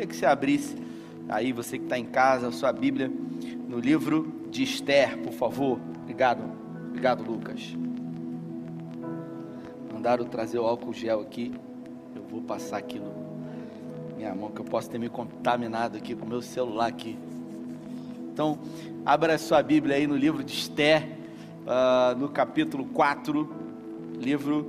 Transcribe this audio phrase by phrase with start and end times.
[0.00, 0.74] Queria que você abrisse
[1.28, 3.12] aí, você que está em casa, a sua Bíblia,
[3.68, 5.78] no livro de Esther, por favor.
[6.00, 6.42] Obrigado,
[6.88, 7.76] obrigado, Lucas.
[9.92, 11.52] Mandaram trazer o álcool gel aqui.
[12.16, 13.12] Eu vou passar aqui no
[14.16, 17.18] minha mão, que eu posso ter me contaminado aqui com o meu celular aqui.
[18.32, 18.58] Então,
[19.04, 21.10] abra a sua Bíblia aí no livro de Esther,
[21.66, 23.54] uh, no capítulo 4,
[24.18, 24.66] livro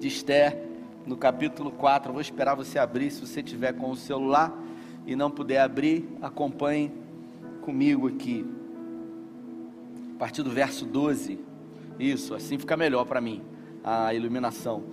[0.00, 0.63] de Esther,
[1.06, 2.08] no capítulo 4.
[2.08, 4.52] Eu vou esperar você abrir, se você tiver com o celular
[5.06, 6.92] e não puder abrir, acompanhe
[7.60, 8.44] comigo aqui.
[10.14, 11.38] A partir do verso 12.
[11.98, 13.42] Isso, assim fica melhor para mim,
[13.82, 14.84] a iluminação.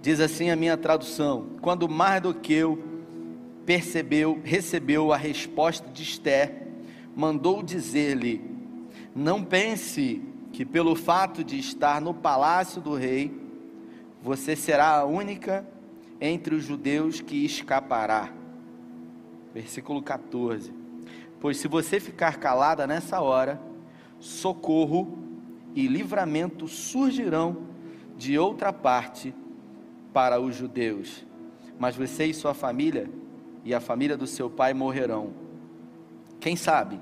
[0.00, 2.82] Diz assim a minha tradução: Quando Mardoqueu
[3.64, 6.66] percebeu, recebeu a resposta de Esther,
[7.14, 8.42] mandou dizer-lhe:
[9.14, 10.22] Não pense
[10.52, 13.47] que pelo fato de estar no palácio do rei,
[14.28, 15.66] você será a única
[16.20, 18.30] entre os judeus que escapará.
[19.54, 20.70] Versículo 14.
[21.40, 23.58] Pois se você ficar calada nessa hora,
[24.20, 25.18] socorro
[25.74, 27.68] e livramento surgirão
[28.18, 29.34] de outra parte
[30.12, 31.24] para os judeus.
[31.78, 33.10] Mas você e sua família
[33.64, 35.32] e a família do seu pai morrerão.
[36.38, 37.00] Quem sabe,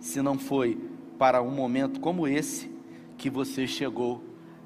[0.00, 0.78] se não foi
[1.18, 2.70] para um momento como esse
[3.18, 4.22] que você chegou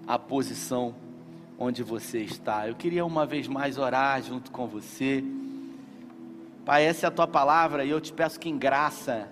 [0.07, 1.06] à posição
[1.59, 2.69] onde você está.
[2.69, 5.25] Eu queria uma vez mais orar junto com você.
[6.65, 9.29] Pai, essa é a tua palavra e eu te peço que em graça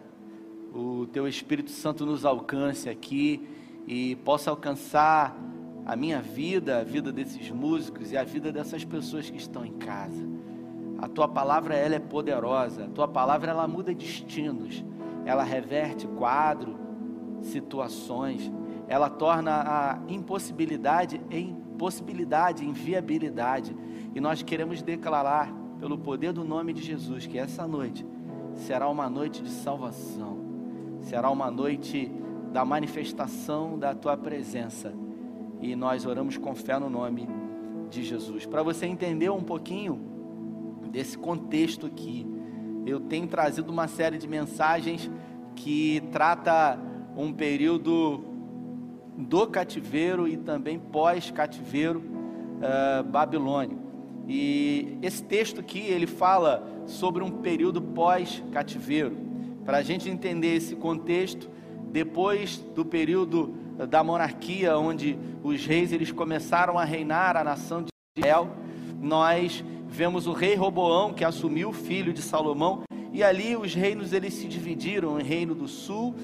[0.74, 3.46] o teu Espírito Santo nos alcance aqui
[3.86, 5.36] e possa alcançar
[5.84, 9.74] a minha vida, a vida desses músicos e a vida dessas pessoas que estão em
[9.74, 10.26] casa.
[10.98, 14.82] A tua palavra ela é poderosa, a tua palavra ela muda destinos,
[15.26, 16.76] ela reverte quadro,
[17.42, 18.50] situações,
[18.88, 23.76] ela torna a impossibilidade em possibilidade, em viabilidade.
[24.14, 28.06] E nós queremos declarar, pelo poder do nome de Jesus, que essa noite
[28.54, 30.38] será uma noite de salvação,
[31.02, 32.10] será uma noite
[32.50, 34.94] da manifestação da tua presença.
[35.60, 37.28] E nós oramos com fé no nome
[37.90, 38.46] de Jesus.
[38.46, 40.00] Para você entender um pouquinho
[40.90, 42.26] desse contexto aqui,
[42.86, 45.10] eu tenho trazido uma série de mensagens
[45.54, 46.80] que trata
[47.14, 48.24] um período
[49.16, 53.78] do cativeiro e também pós-cativeiro uh, babilônio.
[54.26, 59.16] E esse texto aqui ele fala sobre um período pós-cativeiro.
[59.64, 61.48] Para a gente entender esse contexto,
[61.90, 63.54] depois do período
[63.88, 68.50] da monarquia, onde os reis eles começaram a reinar a nação de Israel,
[69.00, 72.82] nós vemos o rei Roboão que assumiu o filho de Salomão
[73.12, 76.14] e ali os reinos eles se dividiram em reino do sul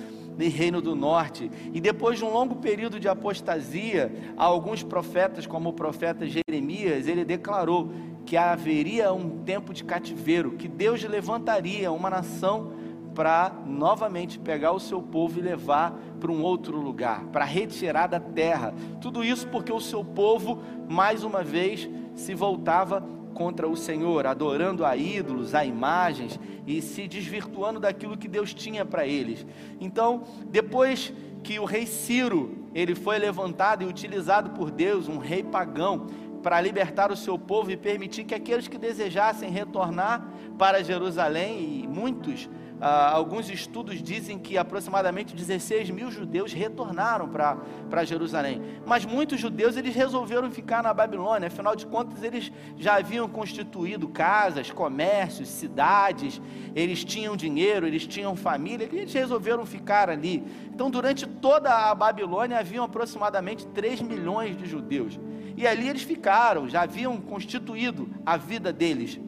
[0.43, 1.51] e reino do norte.
[1.73, 7.25] E depois de um longo período de apostasia, alguns profetas, como o profeta Jeremias, ele
[7.25, 7.91] declarou
[8.25, 12.73] que haveria um tempo de cativeiro, que Deus levantaria uma nação
[13.15, 18.21] para novamente pegar o seu povo e levar para um outro lugar, para retirar da
[18.21, 18.73] terra.
[19.01, 23.05] Tudo isso porque o seu povo, mais uma vez, se voltava
[23.35, 28.85] contra o Senhor, adorando a ídolos, a imagens e se desvirtuando daquilo que Deus tinha
[28.85, 29.47] para eles.
[29.81, 35.43] Então, depois que o rei Ciro, ele foi levantado e utilizado por Deus, um rei
[35.43, 36.07] pagão,
[36.43, 40.27] para libertar o seu povo e permitir que aqueles que desejassem retornar
[40.59, 42.49] para Jerusalém, e muitos
[42.81, 48.63] ah, alguns estudos dizem que aproximadamente 16 mil judeus retornaram para Jerusalém.
[48.87, 54.09] Mas muitos judeus eles resolveram ficar na Babilônia, afinal de contas eles já haviam constituído
[54.09, 56.41] casas, comércios, cidades,
[56.75, 60.43] eles tinham dinheiro, eles tinham família, eles resolveram ficar ali.
[60.73, 65.21] Então durante toda a Babilônia haviam aproximadamente 3 milhões de judeus.
[65.55, 69.21] E ali eles ficaram, já haviam constituído a vida deles.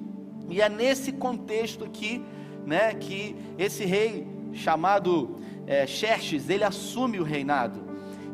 [0.49, 2.25] E é nesse contexto aqui
[2.67, 5.37] né, que esse rei chamado
[5.67, 7.81] é, Xerxes, ele assume o reinado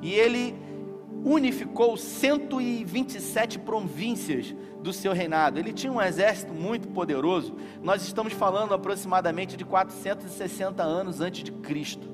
[0.03, 0.55] e ele
[1.25, 5.59] unificou 127 províncias do seu reinado.
[5.59, 7.57] Ele tinha um exército muito poderoso.
[7.83, 12.09] Nós estamos falando aproximadamente de 460 anos antes de Cristo.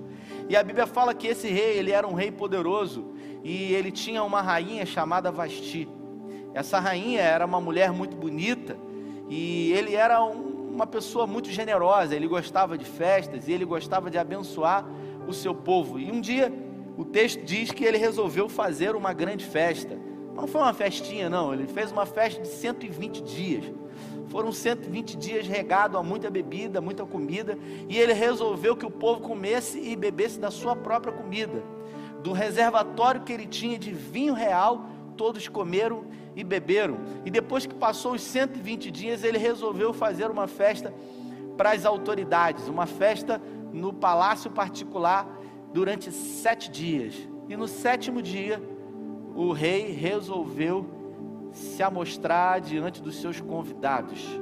[0.49, 3.13] E a Bíblia fala que esse rei, ele era um rei poderoso
[3.43, 5.89] e ele tinha uma rainha chamada Vasti.
[6.53, 8.77] Essa rainha era uma mulher muito bonita
[9.29, 14.11] e ele era um uma pessoa muito generosa, ele gostava de festas e ele gostava
[14.11, 14.85] de abençoar
[15.27, 15.99] o seu povo.
[15.99, 16.53] E um dia,
[16.97, 19.97] o texto diz que ele resolveu fazer uma grande festa.
[20.35, 23.73] Não foi uma festinha, não, ele fez uma festa de 120 dias.
[24.27, 27.57] Foram 120 dias regado a muita bebida, muita comida,
[27.89, 31.63] e ele resolveu que o povo comesse e bebesse da sua própria comida.
[32.21, 34.87] Do reservatório que ele tinha de vinho real,
[35.17, 36.05] todos comeram
[36.37, 36.99] e beberam.
[37.25, 40.93] E depois que passou os 120 dias, ele resolveu fazer uma festa
[41.57, 43.41] para as autoridades, uma festa
[43.73, 45.29] no palácio particular
[45.73, 47.15] durante sete dias.
[47.49, 48.63] E no sétimo dia,
[49.35, 50.87] o rei resolveu
[51.53, 54.41] se amostrar diante dos seus convidados.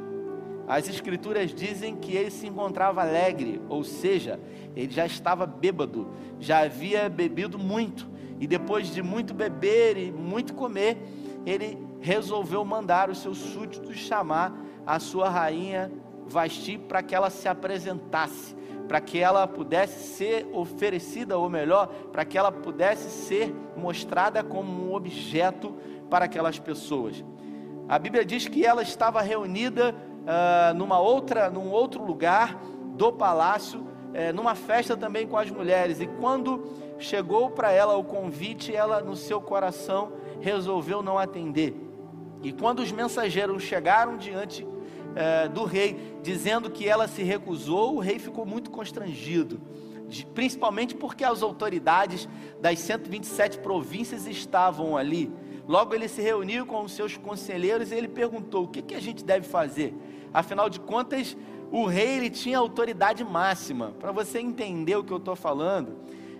[0.66, 4.40] As escrituras dizem que ele se encontrava alegre, ou seja,
[4.76, 8.08] ele já estava bêbado, já havia bebido muito,
[8.40, 10.96] e depois de muito beber e muito comer,
[11.44, 14.52] ele resolveu mandar os seus súditos chamar
[14.86, 15.90] a sua rainha
[16.26, 18.54] Vasti para que ela se apresentasse,
[18.88, 24.70] para que ela pudesse ser oferecida, ou melhor, para que ela pudesse ser mostrada como
[24.70, 25.74] um objeto
[26.08, 27.24] para aquelas pessoas.
[27.88, 32.58] A Bíblia diz que ela estava reunida uh, numa outra, num outro lugar
[32.96, 36.00] do palácio, uh, numa festa também com as mulheres.
[36.00, 36.64] E quando
[36.98, 40.12] chegou para ela o convite, ela no seu coração
[40.42, 41.74] resolveu não atender.
[42.42, 48.00] E quando os mensageiros chegaram diante uh, do rei, dizendo que ela se recusou, o
[48.00, 49.60] rei ficou muito constrangido
[50.34, 52.28] principalmente porque as autoridades
[52.60, 55.32] das 127 províncias estavam ali.
[55.66, 59.00] Logo ele se reuniu com os seus conselheiros e ele perguntou: o que, que a
[59.00, 59.94] gente deve fazer?
[60.34, 61.36] Afinal de contas,
[61.70, 63.94] o rei ele tinha autoridade máxima.
[63.98, 65.96] Para você entender o que eu estou falando,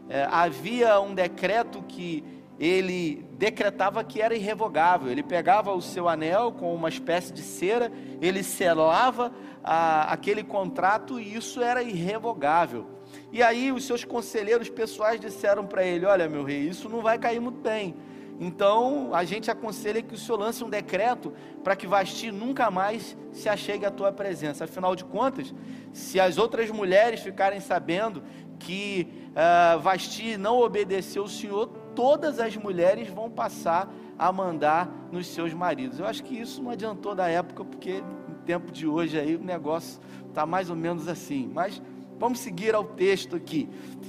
[0.09, 2.25] é, havia um decreto que
[2.59, 5.11] ele decretava que era irrevogável.
[5.11, 7.91] Ele pegava o seu anel com uma espécie de cera,
[8.21, 9.33] ele selava
[9.65, 12.87] a, aquele contrato e isso era irrevogável.
[13.33, 17.19] E aí os seus conselheiros pessoais disseram para ele: Olha, meu rei, isso não vai
[17.19, 17.97] cair muito bem.
[18.39, 21.33] Então, a gente aconselha que o Senhor lance um decreto
[21.65, 24.65] para que Vasti nunca mais se achegue à tua presença.
[24.65, 25.53] Afinal de contas,
[25.93, 28.23] se as outras mulheres ficarem sabendo
[28.61, 35.27] que uh, Vasti não obedeceu o Senhor, todas as mulheres vão passar a mandar nos
[35.27, 35.99] seus maridos.
[35.99, 39.43] Eu acho que isso não adiantou da época, porque no tempo de hoje aí o
[39.43, 41.51] negócio está mais ou menos assim.
[41.53, 41.83] Mas
[42.19, 43.69] vamos seguir ao texto aqui.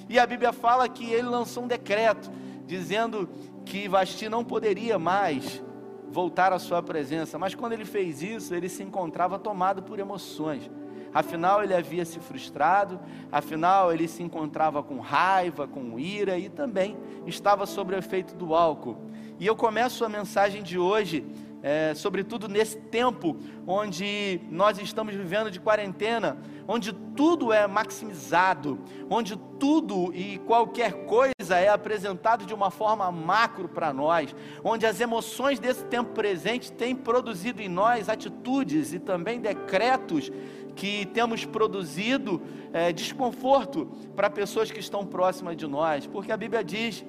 [0.09, 2.31] E a Bíblia fala que ele lançou um decreto
[2.65, 3.29] dizendo
[3.65, 5.63] que Vasti não poderia mais
[6.09, 10.69] voltar à sua presença, mas quando ele fez isso, ele se encontrava tomado por emoções.
[11.13, 12.99] Afinal, ele havia se frustrado,
[13.31, 18.55] afinal, ele se encontrava com raiva, com ira e também estava sob o efeito do
[18.55, 18.97] álcool.
[19.39, 21.25] E eu começo a mensagem de hoje
[21.63, 26.37] é, sobretudo nesse tempo onde nós estamos vivendo de quarentena,
[26.67, 28.77] onde tudo é maximizado,
[29.09, 34.99] onde tudo e qualquer coisa é apresentado de uma forma macro para nós, onde as
[34.99, 40.29] emoções desse tempo presente têm produzido em nós atitudes e também decretos
[40.75, 42.41] que temos produzido
[42.71, 43.85] é, desconforto
[44.15, 47.05] para pessoas que estão próximas de nós, porque a Bíblia diz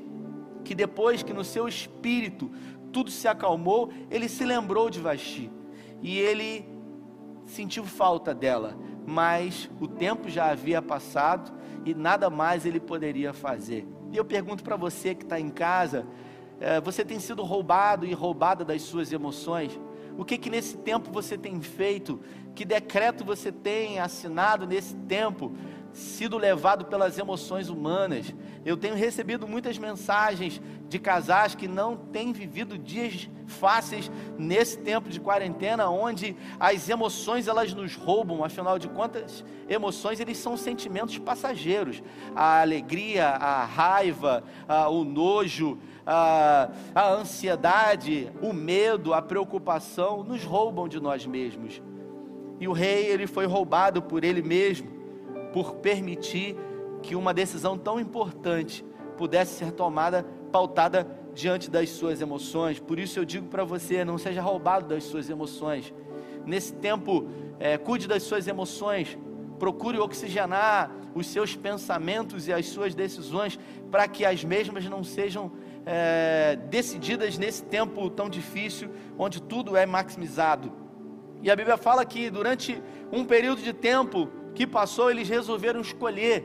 [0.64, 2.50] que depois que no seu espírito
[2.92, 5.50] tudo se acalmou, ele se lembrou de Vasti
[6.00, 6.64] e ele
[7.46, 8.76] sentiu falta dela,
[9.06, 11.52] mas o tempo já havia passado
[11.84, 13.86] e nada mais ele poderia fazer.
[14.10, 16.06] E eu pergunto para você que está em casa,
[16.60, 19.78] é, você tem sido roubado e roubada das suas emoções?
[20.16, 22.20] O que que nesse tempo você tem feito?
[22.54, 25.52] Que decreto você tem assinado nesse tempo
[25.94, 28.34] sido levado pelas emoções humanas.
[28.64, 35.08] Eu tenho recebido muitas mensagens de casais que não têm vivido dias fáceis nesse tempo
[35.08, 38.44] de quarentena, onde as emoções elas nos roubam.
[38.44, 42.02] Afinal de contas, emoções eles são sentimentos passageiros.
[42.34, 50.42] A alegria, a raiva, a, o nojo, a, a ansiedade, o medo, a preocupação nos
[50.42, 51.80] roubam de nós mesmos.
[52.64, 54.88] E o rei ele foi roubado por ele mesmo
[55.52, 56.56] por permitir
[57.02, 58.82] que uma decisão tão importante
[59.18, 62.80] pudesse ser tomada pautada diante das suas emoções.
[62.80, 65.92] Por isso eu digo para você: não seja roubado das suas emoções.
[66.46, 67.28] Nesse tempo,
[67.60, 69.18] é, cuide das suas emoções.
[69.58, 73.58] Procure oxigenar os seus pensamentos e as suas decisões
[73.90, 75.52] para que as mesmas não sejam
[75.84, 80.83] é, decididas nesse tempo tão difícil, onde tudo é maximizado.
[81.44, 82.82] E a Bíblia fala que durante
[83.12, 86.42] um período de tempo, que passou, eles resolveram escolher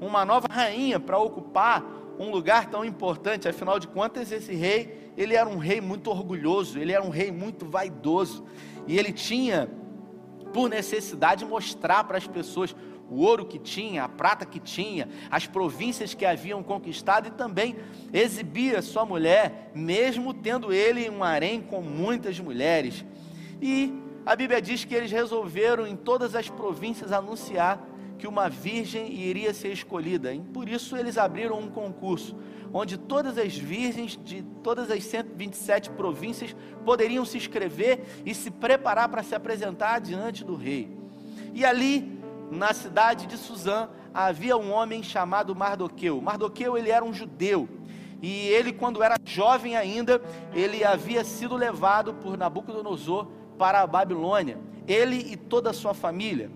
[0.00, 1.84] uma nova rainha para ocupar
[2.18, 3.46] um lugar tão importante.
[3.46, 7.30] Afinal de contas, esse rei, ele era um rei muito orgulhoso, ele era um rei
[7.30, 8.44] muito vaidoso,
[8.88, 9.70] e ele tinha
[10.52, 12.74] por necessidade mostrar para as pessoas
[13.08, 17.76] o ouro que tinha, a prata que tinha, as províncias que haviam conquistado e também
[18.12, 23.04] exibia sua mulher, mesmo tendo ele um harém com muitas mulheres.
[23.62, 27.78] E a Bíblia diz que eles resolveram em todas as províncias anunciar
[28.18, 30.32] que uma virgem iria ser escolhida.
[30.32, 32.34] E por isso eles abriram um concurso,
[32.72, 39.08] onde todas as virgens de todas as 127 províncias poderiam se inscrever e se preparar
[39.08, 40.90] para se apresentar diante do rei.
[41.52, 42.18] E ali,
[42.50, 46.20] na cidade de Suzã, havia um homem chamado Mardoqueu.
[46.20, 47.68] Mardoqueu, ele era um judeu.
[48.22, 50.22] E ele, quando era jovem ainda,
[50.54, 53.28] ele havia sido levado por Nabucodonosor
[53.58, 54.58] para a Babilônia.
[54.86, 56.50] Ele e toda a sua família.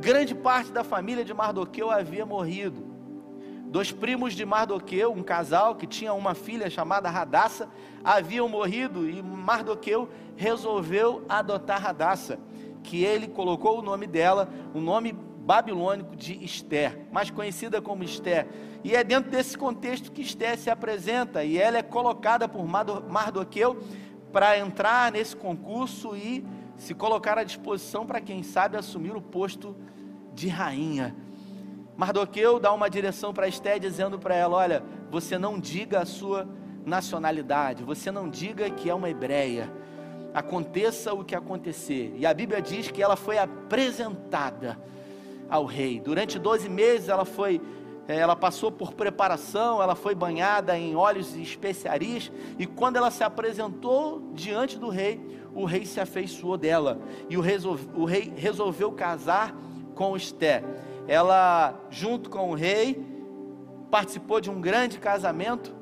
[0.00, 2.94] Grande parte da família de Mardoqueu havia morrido.
[3.66, 7.68] Dois primos de Mardoqueu, um casal que tinha uma filha chamada Radassa,
[8.04, 12.38] haviam morrido e Mardoqueu resolveu adotar Radassa,
[12.82, 18.46] que ele colocou o nome dela, o nome babilônico de Esther, mais conhecida como Esther.
[18.82, 23.78] E é dentro desse contexto que Esther se apresenta e ela é colocada por Mardoqueu
[24.34, 26.44] para entrar nesse concurso e
[26.76, 29.76] se colocar à disposição para quem sabe assumir o posto
[30.34, 31.14] de rainha.
[31.96, 36.48] Mardoqueu dá uma direção para Esther dizendo para ela: "Olha, você não diga a sua
[36.84, 39.72] nacionalidade, você não diga que é uma hebreia.
[40.34, 42.12] Aconteça o que acontecer".
[42.16, 44.76] E a Bíblia diz que ela foi apresentada
[45.48, 46.00] ao rei.
[46.00, 47.60] Durante 12 meses ela foi
[48.06, 53.24] ela passou por preparação, ela foi banhada em óleos e especiarias, e quando ela se
[53.24, 55.20] apresentou diante do rei,
[55.54, 56.98] o rei se afeiçoou dela,
[57.30, 59.56] e o, resolve, o rei resolveu casar
[59.94, 60.62] com Esté.
[61.06, 63.02] Ela, junto com o rei,
[63.90, 65.74] participou de um grande casamento,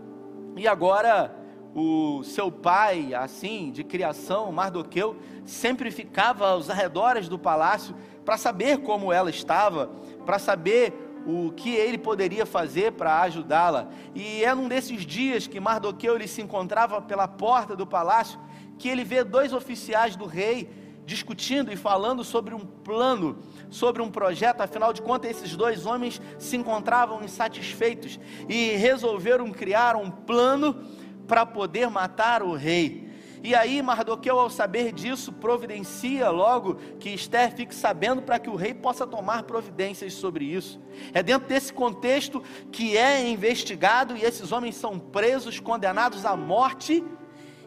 [0.56, 1.34] e agora
[1.74, 8.78] o seu pai, assim, de criação, Mardoqueu, sempre ficava aos arredores do palácio para saber
[8.78, 9.90] como ela estava,
[10.24, 13.88] para saber o que ele poderia fazer para ajudá-la.
[14.14, 18.38] E é num desses dias que Mardoqueu ele se encontrava pela porta do palácio,
[18.78, 20.68] que ele vê dois oficiais do rei
[21.04, 23.38] discutindo e falando sobre um plano,
[23.70, 24.60] sobre um projeto.
[24.60, 30.84] Afinal de contas, esses dois homens se encontravam insatisfeitos e resolveram criar um plano
[31.26, 33.11] para poder matar o rei.
[33.42, 38.54] E aí Mardoqueu, ao saber disso, providencia logo que Esther fique sabendo para que o
[38.54, 40.80] rei possa tomar providências sobre isso.
[41.12, 47.02] É dentro desse contexto que é investigado e esses homens são presos, condenados à morte.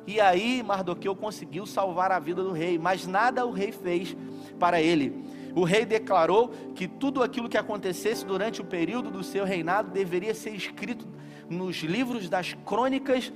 [0.08, 4.16] E aí Mardoqueu conseguiu salvar a vida do rei, mas nada o rei fez
[4.58, 5.26] para ele.
[5.54, 10.34] O rei declarou que tudo aquilo que acontecesse durante o período do seu reinado deveria
[10.34, 11.06] ser escrito
[11.50, 13.32] nos livros das crônicas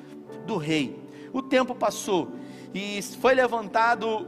[0.46, 1.09] do rei.
[1.34, 2.30] O tempo passou
[2.74, 4.28] e foi levantado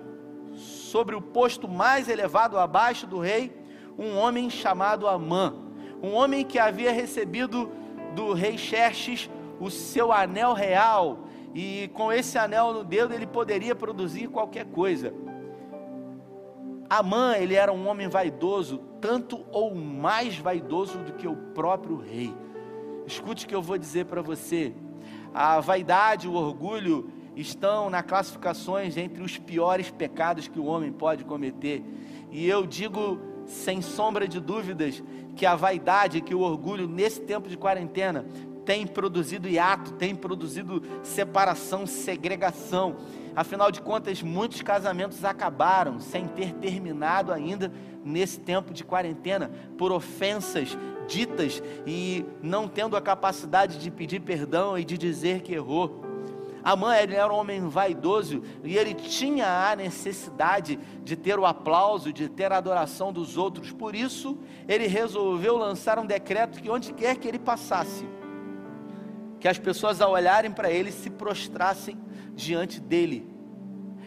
[0.55, 3.62] sobre o posto mais elevado abaixo do rei
[3.98, 5.53] um homem chamado Amã,
[6.01, 7.70] um homem que havia recebido
[8.15, 9.29] do rei Xerxes
[9.60, 11.20] o seu anel real
[11.53, 15.13] e com esse anel no dedo ele poderia produzir qualquer coisa.
[16.89, 22.34] Amã, ele era um homem vaidoso, tanto ou mais vaidoso do que o próprio rei.
[23.05, 24.74] Escute o que eu vou dizer para você
[25.33, 31.23] a vaidade, o orgulho estão nas classificações entre os piores pecados que o homem pode
[31.23, 31.83] cometer.
[32.31, 35.03] E eu digo sem sombra de dúvidas
[35.35, 38.25] que a vaidade, que o orgulho nesse tempo de quarentena
[38.65, 42.97] tem produzido hiato, tem produzido separação, segregação.
[43.35, 47.71] Afinal de contas, muitos casamentos acabaram sem ter terminado ainda
[48.03, 50.77] nesse tempo de quarentena por ofensas
[51.08, 56.12] ditas e não tendo a capacidade de pedir perdão e de dizer que errou.
[56.63, 62.13] Amã ele era um homem vaidoso e ele tinha a necessidade de ter o aplauso,
[62.13, 63.72] de ter a adoração dos outros.
[63.72, 68.08] Por isso, ele resolveu lançar um decreto que onde quer que ele passasse,
[69.39, 71.98] que as pessoas ao olharem para ele se prostrassem
[72.36, 73.27] diante dele,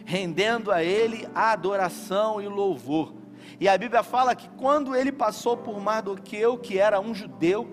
[0.05, 3.13] rendendo a ele a adoração e louvor.
[3.59, 7.67] E a Bíblia fala que quando ele passou por Mardoqueu, que era um judeu,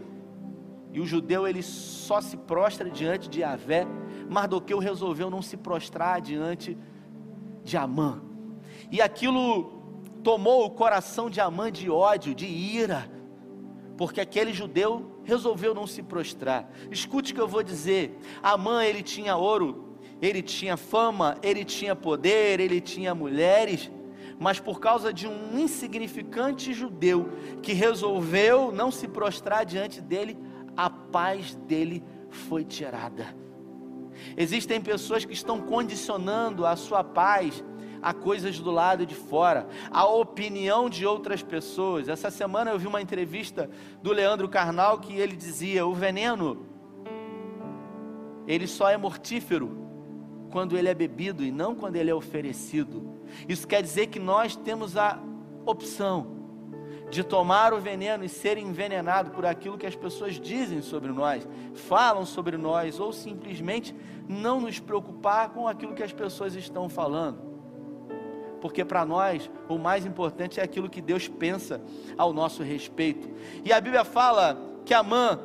[0.92, 3.86] e o judeu ele só se prostra diante de Yahvé,
[4.28, 6.76] Mardoqueu resolveu não se prostrar diante
[7.64, 8.22] de Amã.
[8.90, 9.82] E aquilo
[10.22, 13.10] tomou o coração de Amã de ódio, de ira,
[13.96, 16.70] porque aquele judeu resolveu não se prostrar.
[16.90, 18.18] Escute o que eu vou dizer.
[18.42, 23.90] Amã ele tinha ouro, ele tinha fama, ele tinha poder, ele tinha mulheres,
[24.42, 27.28] mas por causa de um insignificante judeu
[27.62, 30.36] que resolveu não se prostrar diante dele,
[30.76, 33.36] a paz dele foi tirada.
[34.36, 37.62] Existem pessoas que estão condicionando a sua paz
[38.02, 42.08] a coisas do lado de fora, a opinião de outras pessoas.
[42.08, 43.70] Essa semana eu vi uma entrevista
[44.02, 46.66] do Leandro Carnal que ele dizia: o veneno
[48.44, 49.70] ele só é mortífero
[50.50, 53.11] quando ele é bebido e não quando ele é oferecido.
[53.48, 55.18] Isso quer dizer que nós temos a
[55.64, 56.42] opção
[57.12, 61.46] de tomar o veneno e ser envenenado por aquilo que as pessoas dizem sobre nós,
[61.74, 63.94] falam sobre nós, ou simplesmente
[64.26, 67.52] não nos preocupar com aquilo que as pessoas estão falando.
[68.62, 71.82] Porque para nós o mais importante é aquilo que Deus pensa
[72.16, 73.28] ao nosso respeito.
[73.62, 75.38] E a Bíblia fala que Amã,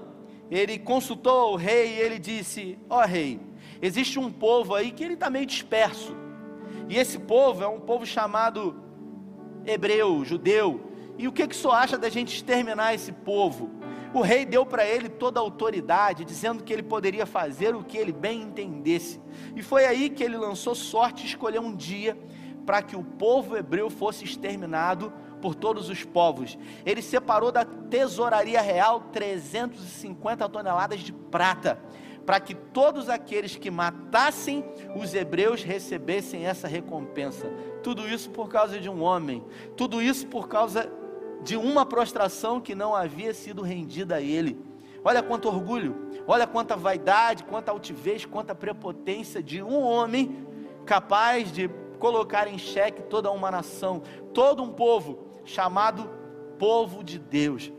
[0.50, 3.41] ele consultou o rei e ele disse: Ó oh, rei,
[3.82, 6.15] existe um povo aí que ele está meio disperso.
[6.89, 8.82] E esse povo é um povo chamado
[9.65, 10.82] hebreu, judeu.
[11.17, 13.72] E o que, que o senhor acha da gente exterminar esse povo?
[14.13, 17.98] O rei deu para ele toda a autoridade, dizendo que ele poderia fazer o que
[17.98, 19.22] ele bem entendesse.
[19.56, 22.17] E foi aí que ele lançou sorte e escolheu um dia
[22.65, 26.58] para que o povo hebreu fosse exterminado por todos os povos.
[26.86, 31.79] Ele separou da tesouraria real 350 toneladas de prata
[32.28, 34.62] para que todos aqueles que matassem
[34.98, 37.48] os hebreus recebessem essa recompensa.
[37.82, 39.42] Tudo isso por causa de um homem,
[39.78, 40.92] tudo isso por causa
[41.42, 44.60] de uma prostração que não havia sido rendida a ele.
[45.06, 45.96] Olha quanto orgulho,
[46.28, 50.46] olha quanta vaidade, quanta altivez, quanta prepotência de um homem
[50.86, 54.02] capaz de colocar em xeque toda uma nação,
[54.34, 56.10] todo um povo chamado
[56.60, 57.72] povo de Deus.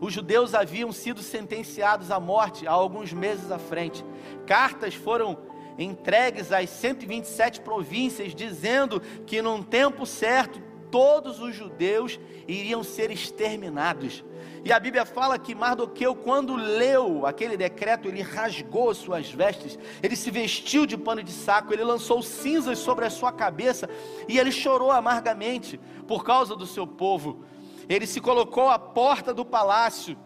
[0.00, 4.04] Os judeus haviam sido sentenciados à morte há alguns meses à frente.
[4.46, 5.38] Cartas foram
[5.78, 14.24] entregues às 127 províncias, dizendo que num tempo certo todos os judeus iriam ser exterminados.
[14.64, 20.16] E a Bíblia fala que Mardoqueu, quando leu aquele decreto, ele rasgou suas vestes, ele
[20.16, 23.88] se vestiu de pano de saco, ele lançou cinzas sobre a sua cabeça
[24.26, 27.44] e ele chorou amargamente por causa do seu povo
[27.88, 30.16] ele se colocou à porta do palácio.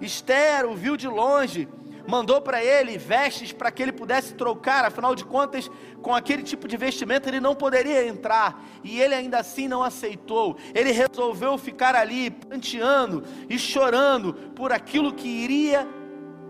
[0.00, 1.68] Esther o viu de longe,
[2.06, 6.66] mandou para ele vestes para que ele pudesse trocar, afinal de contas, com aquele tipo
[6.66, 10.56] de vestimenta ele não poderia entrar, e ele ainda assim não aceitou.
[10.74, 15.86] Ele resolveu ficar ali, planteando e chorando por aquilo que iria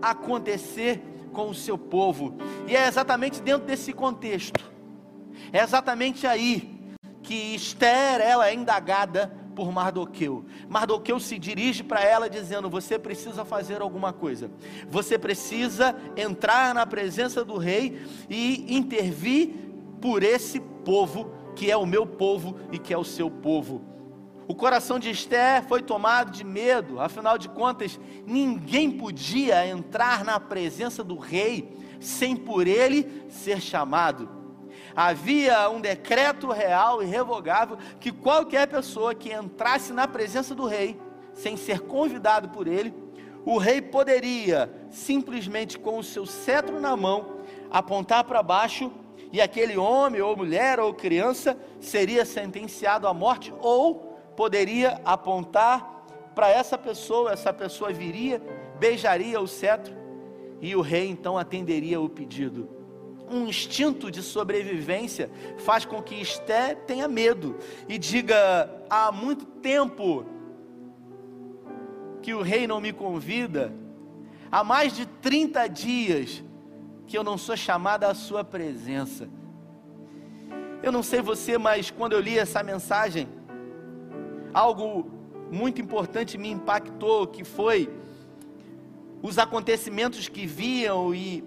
[0.01, 1.03] acontecer
[1.33, 2.37] com o seu povo,
[2.67, 4.71] e é exatamente dentro desse contexto,
[5.53, 6.77] é exatamente aí
[7.23, 10.43] que Esther, ela é indagada por Mardoqueu.
[10.67, 14.49] Mardoqueu se dirige para ela dizendo: Você precisa fazer alguma coisa.
[14.89, 19.53] Você precisa entrar na presença do rei e intervir
[20.01, 23.83] por esse povo que é o meu povo e que é o seu povo.
[24.47, 30.39] O coração de Esther foi tomado de medo, afinal de contas, ninguém podia entrar na
[30.39, 34.40] presença do rei sem por ele ser chamado
[34.95, 40.99] havia um decreto real e revogável que qualquer pessoa que entrasse na presença do rei,
[41.33, 42.93] sem ser convidado por ele,
[43.45, 47.37] o rei poderia simplesmente com o seu cetro na mão
[47.71, 48.91] apontar para baixo
[49.31, 53.95] e aquele homem ou mulher ou criança seria sentenciado à morte ou
[54.35, 58.41] poderia apontar para essa pessoa, essa pessoa viria,
[58.79, 59.95] beijaria o cetro
[60.61, 62.80] e o rei então atenderia o pedido
[63.31, 70.25] um instinto de sobrevivência faz com que Esté tenha medo e diga: há muito tempo
[72.21, 73.73] que o rei não me convida,
[74.51, 76.43] há mais de 30 dias
[77.07, 79.27] que eu não sou chamada à sua presença.
[80.83, 83.27] Eu não sei você, mas quando eu li essa mensagem,
[84.53, 85.11] algo
[85.51, 87.89] muito importante me impactou, que foi
[89.21, 91.43] os acontecimentos que viam e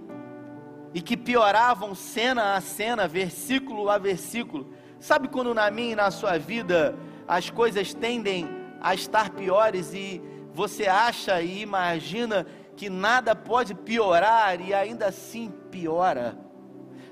[0.94, 4.72] e que pioravam cena a cena, versículo a versículo.
[5.00, 8.48] Sabe quando na minha e na sua vida as coisas tendem
[8.80, 15.50] a estar piores e você acha e imagina que nada pode piorar e ainda assim
[15.68, 16.38] piora?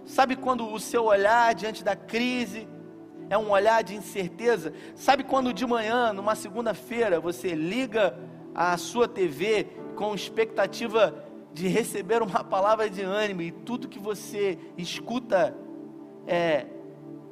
[0.05, 2.69] Sabe quando o seu olhar diante da crise
[3.29, 4.73] é um olhar de incerteza?
[4.95, 8.17] Sabe quando de manhã, numa segunda-feira, você liga
[8.55, 9.67] a sua TV
[9.97, 15.57] com expectativa de receber uma palavra de ânimo e tudo que você escuta
[16.27, 16.67] é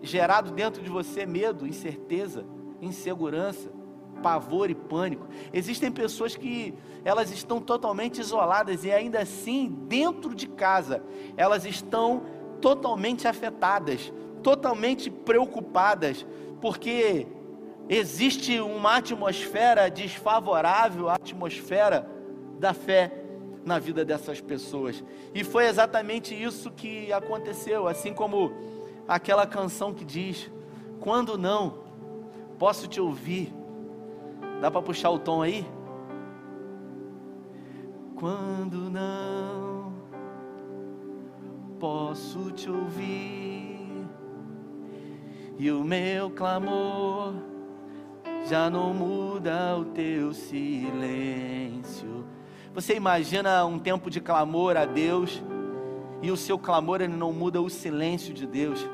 [0.02, 2.44] gerado dentro de você medo, incerteza,
[2.80, 3.70] insegurança,
[4.22, 5.26] pavor e pânico.
[5.52, 11.02] Existem pessoas que elas estão totalmente isoladas e ainda assim, dentro de casa,
[11.36, 12.22] elas estão
[12.60, 16.26] totalmente afetadas, totalmente preocupadas,
[16.60, 17.26] porque
[17.88, 22.08] existe uma atmosfera desfavorável à atmosfera
[22.58, 23.19] da fé
[23.64, 25.02] na vida dessas pessoas.
[25.34, 28.52] E foi exatamente isso que aconteceu, assim como
[29.06, 30.50] aquela canção que diz:
[31.00, 31.78] Quando não,
[32.58, 33.52] posso te ouvir.
[34.60, 35.66] Dá para puxar o tom aí?
[38.14, 39.94] Quando não,
[41.78, 44.06] posso te ouvir,
[45.58, 47.32] e o meu clamor
[48.46, 52.26] já não muda o teu silêncio.
[52.72, 55.42] Você imagina um tempo de clamor a Deus
[56.22, 58.88] e o seu clamor ele não muda o silêncio de Deus.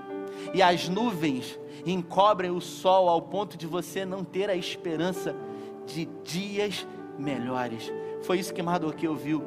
[0.55, 5.37] E as nuvens encobrem o sol ao ponto de você não ter a esperança
[5.85, 6.87] de dias
[7.19, 7.93] melhores.
[8.23, 9.45] Foi isso que Mardoqueu viu.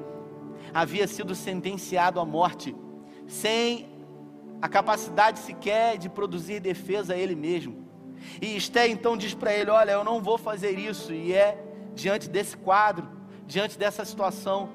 [0.73, 2.75] Havia sido sentenciado à morte,
[3.27, 3.89] sem
[4.61, 7.87] a capacidade sequer de produzir defesa a ele mesmo.
[8.41, 11.11] E Esté então diz para ele: Olha, eu não vou fazer isso.
[11.13, 11.63] E é
[11.95, 13.18] diante desse quadro,
[13.49, 14.69] diante dessa situação,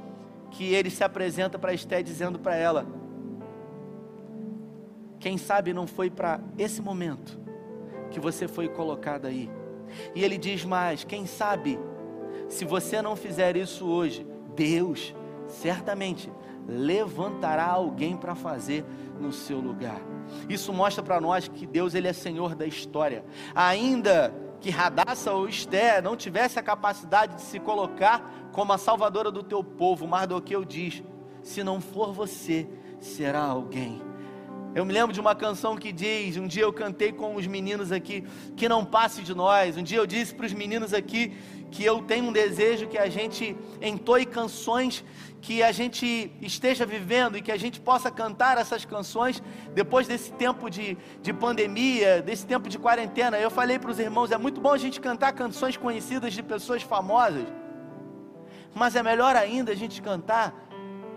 [0.51, 2.85] que ele se apresenta para Esté dizendo para ela:
[5.21, 7.41] Quem sabe não foi para esse momento
[8.11, 9.49] que você foi colocada aí.
[10.13, 11.79] E ele diz mais: Quem sabe,
[12.49, 15.15] se você não fizer isso hoje, Deus
[15.47, 16.31] certamente
[16.67, 18.85] levantará alguém para fazer
[19.21, 20.01] no seu lugar.
[20.49, 23.25] Isso mostra para nós que Deus ele é Senhor da história.
[23.55, 24.35] Ainda
[24.65, 29.43] que Radassa ou Esté não tivesse a capacidade de se colocar como a salvadora do
[29.43, 31.03] teu povo, Mardoqueu diz:
[31.43, 32.67] se não for você,
[32.99, 34.01] será alguém.
[34.75, 37.93] Eu me lembro de uma canção que diz: Um dia eu cantei com os meninos
[37.93, 38.25] aqui,
[38.57, 39.77] que não passe de nós.
[39.77, 41.33] Um dia eu disse para os meninos aqui
[41.71, 45.05] que eu tenho um desejo que a gente entoie canções
[45.41, 49.43] que a gente esteja vivendo e que a gente possa cantar essas canções
[49.75, 53.39] depois desse tempo de, de pandemia, desse tempo de quarentena.
[53.39, 56.83] Eu falei para os irmãos: é muito bom a gente cantar canções conhecidas de pessoas
[56.83, 57.47] famosas,
[58.75, 60.64] mas é melhor ainda a gente cantar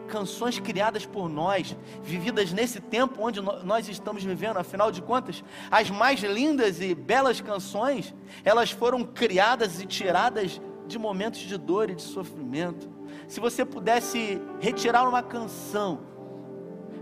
[0.07, 4.57] canções criadas por nós, vividas nesse tempo onde nós estamos vivendo.
[4.57, 10.97] Afinal de contas, as mais lindas e belas canções, elas foram criadas e tiradas de
[10.97, 12.89] momentos de dor e de sofrimento.
[13.27, 15.99] Se você pudesse retirar uma canção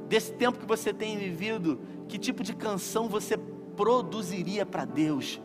[0.10, 5.40] desse tempo que você tem vivido, que tipo de canção você produziria para Deus?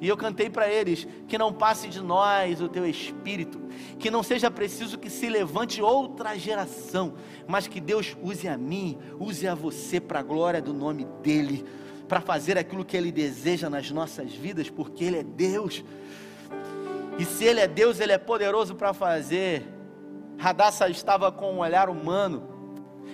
[0.00, 3.60] E eu cantei para eles: que não passe de nós o teu espírito,
[3.98, 7.14] que não seja preciso que se levante outra geração,
[7.46, 11.64] mas que Deus use a mim, use a você para a glória do nome dEle,
[12.08, 15.84] para fazer aquilo que Ele deseja nas nossas vidas, porque Ele é Deus.
[17.18, 19.62] E se Ele é Deus, Ele é poderoso para fazer.
[20.38, 22.48] Radassa estava com um olhar humano,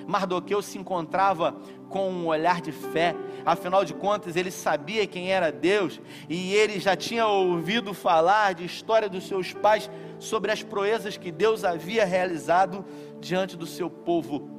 [0.07, 1.57] Mardoqueu se encontrava
[1.89, 6.81] com um olhar de fé, afinal de contas ele sabia quem era Deus e ele
[6.81, 12.05] já tinha ouvido falar de história dos seus pais sobre as proezas que Deus havia
[12.05, 12.85] realizado
[13.21, 14.57] diante do seu povo.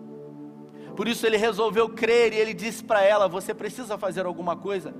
[0.95, 4.95] Por isso ele resolveu crer e ele disse para ela: Você precisa fazer alguma coisa.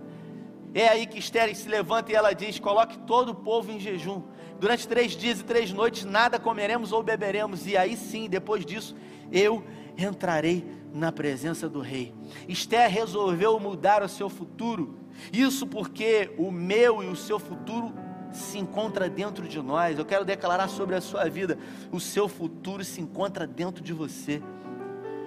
[0.73, 4.21] É aí que Esther se levanta e ela diz: Coloque todo o povo em jejum.
[4.59, 7.65] Durante três dias e três noites nada comeremos ou beberemos.
[7.65, 8.95] E aí sim, depois disso,
[9.31, 9.63] eu
[9.97, 10.63] entrarei
[10.93, 12.13] na presença do rei.
[12.47, 14.97] Esther resolveu mudar o seu futuro.
[15.31, 17.93] Isso porque o meu e o seu futuro
[18.31, 19.97] se encontra dentro de nós.
[19.97, 21.57] Eu quero declarar sobre a sua vida:
[21.91, 24.41] o seu futuro se encontra dentro de você.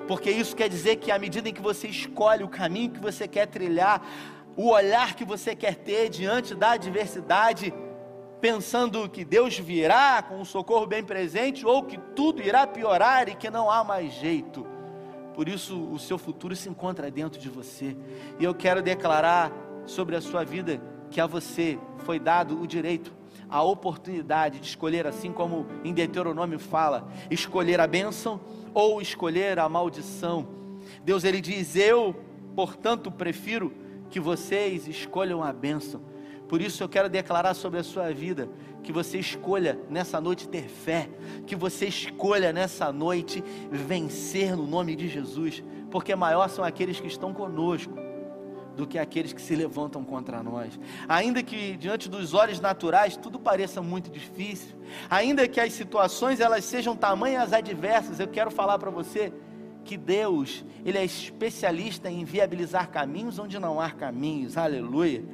[0.06, 3.28] Porque isso quer dizer que à medida em que você escolhe o caminho que você
[3.28, 4.02] quer trilhar,
[4.56, 7.72] o olhar que você quer ter diante da adversidade,
[8.40, 13.34] pensando que Deus virá com um socorro bem presente ou que tudo irá piorar e
[13.34, 14.66] que não há mais jeito.
[15.34, 17.96] Por isso, o seu futuro se encontra dentro de você.
[18.38, 19.52] E eu quero declarar
[19.86, 23.12] sobre a sua vida que a você foi dado o direito,
[23.48, 28.40] a oportunidade de escolher, assim como em Deuteronômio fala, escolher a bênção
[28.72, 30.48] ou escolher a maldição.
[31.04, 32.14] Deus ele diz: Eu,
[32.54, 33.72] portanto, prefiro
[34.08, 36.10] que vocês escolham a bênção
[36.50, 38.48] por isso eu quero declarar sobre a sua vida
[38.82, 41.08] que você escolha nessa noite ter fé,
[41.46, 47.06] que você escolha nessa noite vencer no nome de Jesus, porque maior são aqueles que
[47.06, 47.92] estão conosco
[48.76, 50.78] do que aqueles que se levantam contra nós.
[51.08, 54.76] Ainda que diante dos olhos naturais tudo pareça muito difícil,
[55.08, 59.32] ainda que as situações elas sejam tamanhas adversas, eu quero falar para você
[59.84, 64.56] que Deus, ele é especialista em viabilizar caminhos onde não há caminhos.
[64.56, 65.24] Aleluia.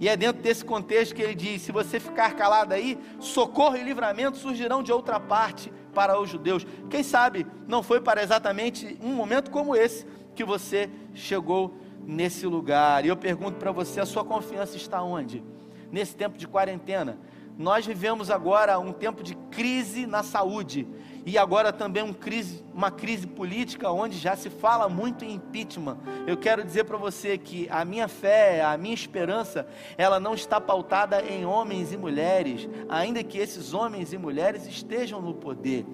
[0.00, 3.82] E é dentro desse contexto que ele diz: se você ficar calado aí, socorro e
[3.82, 6.66] livramento surgirão de outra parte para os judeus.
[6.90, 11.76] Quem sabe não foi para exatamente um momento como esse que você chegou
[12.06, 13.04] nesse lugar.
[13.04, 15.42] E eu pergunto para você: a sua confiança está onde?
[15.90, 17.18] Nesse tempo de quarentena.
[17.56, 20.88] Nós vivemos agora um tempo de crise na saúde
[21.26, 25.96] e agora também um crise, uma crise política onde já se fala muito em impeachment.
[26.26, 30.60] Eu quero dizer para você que a minha fé, a minha esperança, ela não está
[30.60, 35.86] pautada em homens e mulheres, ainda que esses homens e mulheres estejam no poder.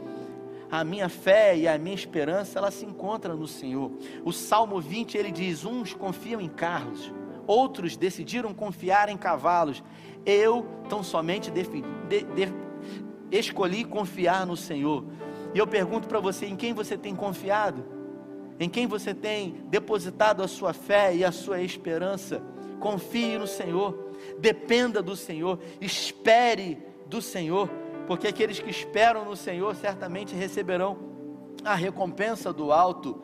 [0.68, 3.90] A minha fé e a minha esperança, ela se encontra no Senhor.
[4.24, 7.12] O Salmo 20, ele diz: uns confiam em carros,
[7.46, 9.82] outros decidiram confiar em cavalos.
[10.24, 12.46] Eu tão somente de, de,
[13.30, 15.04] escolhi confiar no Senhor.
[15.54, 17.84] E eu pergunto para você: em quem você tem confiado?
[18.58, 22.42] Em quem você tem depositado a sua fé e a sua esperança?
[22.78, 27.68] Confie no Senhor, dependa do Senhor, espere do Senhor,
[28.06, 30.98] porque aqueles que esperam no Senhor certamente receberão
[31.64, 33.22] a recompensa do alto.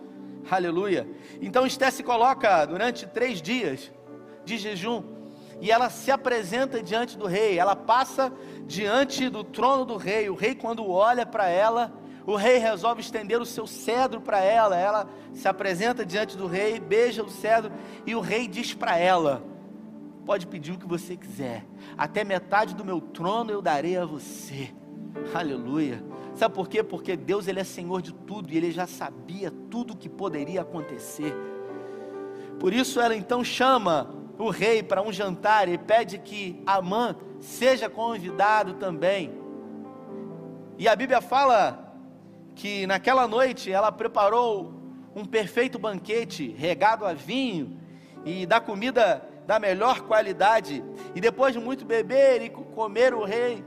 [0.51, 1.09] Aleluia.
[1.41, 3.91] Então Esté se coloca durante três dias
[4.45, 5.03] de jejum
[5.61, 7.59] e ela se apresenta diante do rei.
[7.59, 8.33] Ela passa
[8.67, 10.29] diante do trono do rei.
[10.29, 11.93] O rei, quando olha para ela,
[12.27, 14.77] o rei resolve estender o seu cedro para ela.
[14.77, 17.73] Ela se apresenta diante do rei, beija o cedro
[18.05, 19.43] e o rei diz para ela:
[20.27, 21.65] Pode pedir o que você quiser,
[21.97, 24.75] até metade do meu trono eu darei a você.
[25.35, 26.05] Aleluia.
[26.35, 26.83] Sabe por quê?
[26.83, 30.61] Porque Deus ele é Senhor de tudo e ele já sabia tudo o que poderia
[30.61, 31.35] acontecer.
[32.61, 37.89] Por isso ela então chama o rei para um jantar e pede que Amã seja
[37.89, 39.33] convidado também.
[40.79, 41.95] E a Bíblia fala
[42.55, 44.75] que naquela noite ela preparou
[45.15, 47.79] um perfeito banquete regado a vinho
[48.25, 50.85] e da comida da melhor qualidade.
[51.15, 53.65] E depois de muito beber e comer, o rei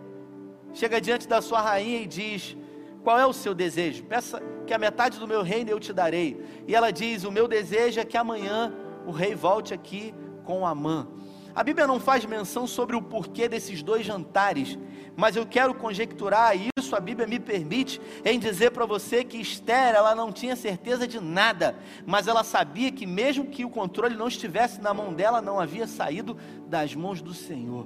[0.74, 2.56] chega diante da sua rainha e diz:
[3.04, 4.04] Qual é o seu desejo?
[4.04, 6.40] Peça que a metade do meu reino eu te darei.
[6.68, 8.72] E ela diz: O meu desejo é que amanhã
[9.08, 10.14] o rei volte aqui
[10.50, 11.06] com Amã.
[11.54, 14.80] A Bíblia não faz menção sobre o porquê desses dois jantares,
[15.16, 19.94] mas eu quero conjecturar, isso a Bíblia me permite, em dizer para você que Esther,
[19.94, 24.28] ela não tinha certeza de nada, mas ela sabia que mesmo que o controle não
[24.28, 26.36] estivesse na mão dela, não havia saído
[26.68, 27.86] das mãos do Senhor.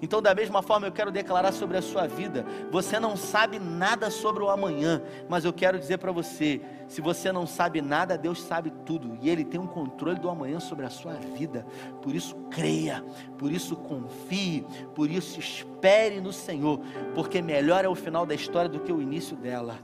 [0.00, 4.10] Então, da mesma forma, eu quero declarar sobre a sua vida: você não sabe nada
[4.10, 8.40] sobre o amanhã, mas eu quero dizer para você: se você não sabe nada, Deus
[8.40, 11.66] sabe tudo e Ele tem um controle do amanhã sobre a sua vida.
[12.00, 13.04] Por isso, creia,
[13.36, 16.80] por isso, confie, por isso, espere no Senhor,
[17.14, 19.78] porque melhor é o final da história do que o início dela,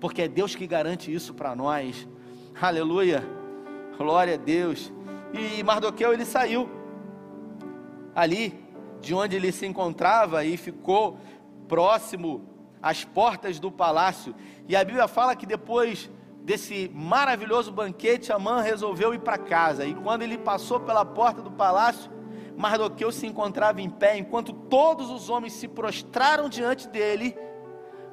[0.00, 2.08] porque é Deus que garante isso para nós.
[2.60, 3.22] Aleluia,
[3.98, 4.92] glória a Deus.
[5.32, 6.68] E Mardoqueu ele saiu
[8.14, 8.59] ali
[9.00, 11.18] de onde ele se encontrava e ficou
[11.68, 12.44] próximo
[12.82, 14.34] às portas do palácio.
[14.68, 16.10] E a Bíblia fala que depois
[16.42, 19.84] desse maravilhoso banquete, Amã resolveu ir para casa.
[19.84, 22.10] E quando ele passou pela porta do palácio,
[22.56, 27.36] Mardoqueu se encontrava em pé, enquanto todos os homens se prostraram diante dele,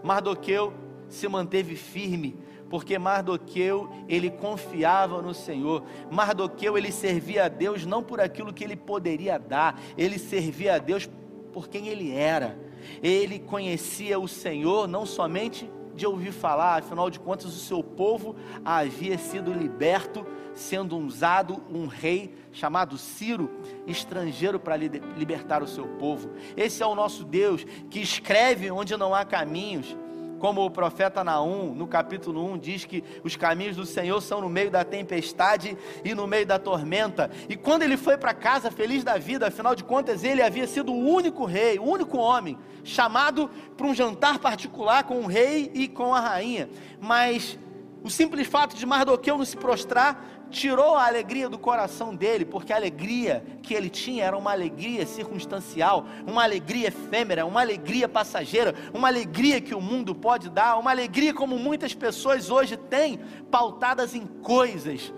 [0.03, 0.73] Mardoqueu
[1.09, 2.37] se manteve firme,
[2.69, 5.83] porque Mardoqueu, ele confiava no Senhor.
[6.11, 10.77] Mardoqueu, ele servia a Deus não por aquilo que ele poderia dar, ele servia a
[10.77, 11.09] Deus
[11.51, 12.57] por quem ele era.
[13.01, 18.35] Ele conhecia o Senhor não somente de ouvir falar, afinal de contas, o seu povo
[18.63, 23.49] havia sido liberto, sendo usado um rei chamado Ciro,
[23.87, 26.29] estrangeiro para libertar o seu povo.
[26.55, 29.97] Esse é o nosso Deus que escreve onde não há caminhos
[30.39, 34.49] como o profeta Naum, no capítulo 1, diz que os caminhos do Senhor são no
[34.49, 37.29] meio da tempestade e no meio da tormenta.
[37.49, 40.91] E quando ele foi para casa feliz da vida, afinal de contas, ele havia sido
[40.91, 45.87] o único rei, o único homem, chamado para um jantar particular com o rei e
[45.87, 46.69] com a rainha.
[46.99, 47.57] Mas
[48.03, 52.71] o simples fato de Mardoqueu não se prostrar tirou a alegria do coração dele, porque
[52.71, 58.73] a alegria que ele tinha era uma alegria circunstancial, uma alegria efêmera, uma alegria passageira,
[58.93, 63.19] uma alegria que o mundo pode dar, uma alegria como muitas pessoas hoje têm,
[63.51, 65.13] pautadas em coisas.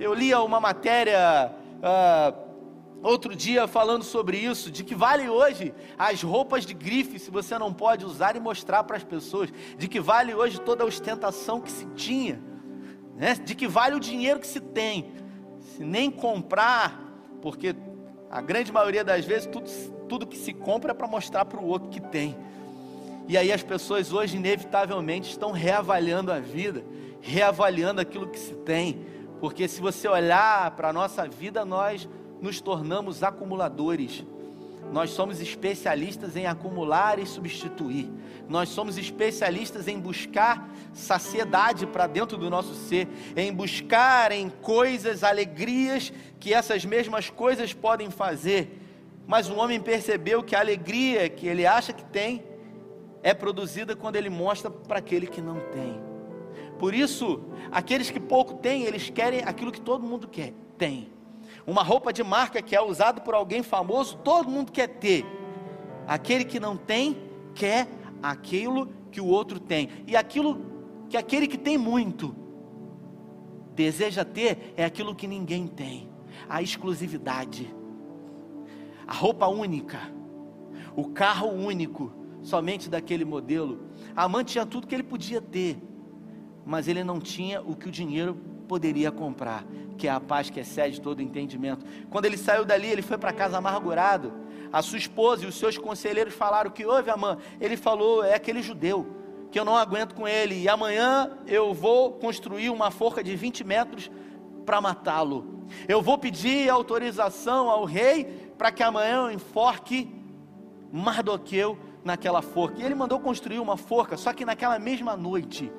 [0.00, 1.52] Eu lia uma matéria.
[1.76, 2.45] Uh,
[3.02, 7.58] outro dia falando sobre isso, de que vale hoje as roupas de grife se você
[7.58, 11.60] não pode usar e mostrar para as pessoas, de que vale hoje toda a ostentação
[11.60, 12.40] que se tinha
[13.16, 13.34] né?
[13.34, 15.10] de que vale o dinheiro que se tem,
[15.74, 17.02] se nem comprar,
[17.40, 17.74] porque
[18.30, 19.70] a grande maioria das vezes tudo,
[20.08, 22.36] tudo que se compra é para mostrar para o outro que tem.
[23.26, 26.84] E aí as pessoas hoje inevitavelmente estão reavaliando a vida,
[27.20, 29.04] reavaliando aquilo que se tem,
[29.40, 32.08] porque se você olhar para a nossa vida, nós
[32.40, 34.24] nos tornamos acumuladores.
[34.92, 38.08] Nós somos especialistas em acumular e substituir.
[38.48, 45.24] Nós somos especialistas em buscar saciedade para dentro do nosso ser, em buscar em coisas,
[45.24, 48.80] alegrias que essas mesmas coisas podem fazer.
[49.26, 52.44] Mas o homem percebeu que a alegria que ele acha que tem
[53.24, 56.00] é produzida quando ele mostra para aquele que não tem.
[56.78, 61.15] Por isso, aqueles que pouco têm, eles querem aquilo que todo mundo quer, tem.
[61.66, 65.26] Uma roupa de marca que é usada por alguém famoso, todo mundo quer ter.
[66.06, 67.16] Aquele que não tem,
[67.54, 67.88] quer
[68.22, 69.88] aquilo que o outro tem.
[70.06, 70.60] E aquilo
[71.08, 72.34] que aquele que tem muito
[73.74, 76.08] deseja ter é aquilo que ninguém tem.
[76.48, 77.74] a exclusividade,
[79.06, 79.98] a roupa única,
[80.94, 83.88] o carro único, somente daquele modelo.
[84.14, 85.78] Amã tinha tudo que ele podia ter,
[86.64, 89.64] mas ele não tinha o que o dinheiro poderia comprar,
[89.96, 91.84] que é a paz que excede todo entendimento.
[92.10, 94.32] Quando ele saiu dali, ele foi para casa amargurado.
[94.72, 97.38] A sua esposa e os seus conselheiros falaram que houve, Amã.
[97.60, 99.06] Ele falou: é aquele judeu
[99.50, 103.64] que eu não aguento com ele, e amanhã eu vou construir uma forca de 20
[103.64, 104.10] metros
[104.64, 105.64] para matá-lo.
[105.88, 108.24] Eu vou pedir autorização ao rei
[108.58, 110.12] para que amanhã eu enforque
[110.92, 112.80] Mardoqueu naquela forca.
[112.80, 115.72] E ele mandou construir uma forca, só que naquela mesma noite,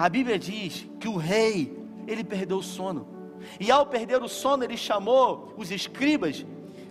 [0.00, 3.06] a Bíblia diz que o rei, ele perdeu o sono.
[3.60, 6.46] E ao perder o sono, ele chamou os escribas,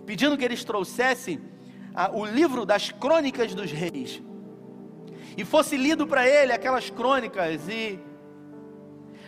[0.06, 1.40] pedindo que eles trouxessem
[1.92, 4.22] ah, o livro das crônicas dos reis.
[5.36, 7.98] E fosse lido para ele aquelas crônicas e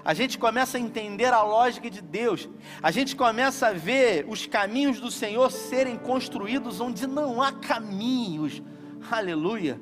[0.05, 2.49] a gente começa a entender a lógica de Deus,
[2.81, 8.63] a gente começa a ver os caminhos do Senhor serem construídos onde não há caminhos,
[9.11, 9.81] aleluia.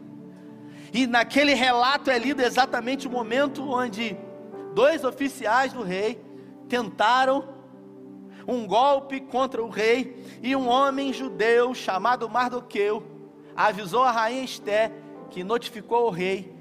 [0.92, 4.16] E naquele relato é lido exatamente o momento onde
[4.74, 6.20] dois oficiais do rei
[6.68, 7.48] tentaram
[8.46, 13.02] um golpe contra o rei e um homem judeu chamado Mardoqueu
[13.54, 14.92] avisou a rainha Esté
[15.30, 16.52] que notificou o rei